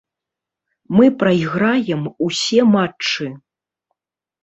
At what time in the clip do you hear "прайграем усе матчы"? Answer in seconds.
1.19-3.33